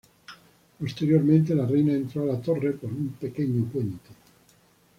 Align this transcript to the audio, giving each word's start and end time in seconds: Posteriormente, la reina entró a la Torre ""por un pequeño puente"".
Posteriormente, 0.79 1.53
la 1.53 1.67
reina 1.67 1.93
entró 1.93 2.23
a 2.23 2.33
la 2.33 2.41
Torre 2.41 2.71
""por 2.71 2.89
un 2.89 3.09
pequeño 3.19 3.65
puente"". 3.65 4.09